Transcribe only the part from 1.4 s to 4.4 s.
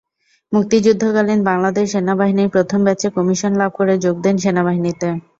বাংলাদেশ সেনাবাহিনীর প্রথম ব্যাচে কমিশন লাভ করে যোগ দেন